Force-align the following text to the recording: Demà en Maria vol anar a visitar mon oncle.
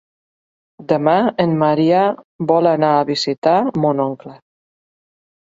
Demà 0.91 1.13
en 1.43 1.53
Maria 1.59 1.99
vol 2.53 2.71
anar 2.71 2.91
a 2.97 3.05
visitar 3.13 3.55
mon 3.85 4.03
oncle. 4.11 4.35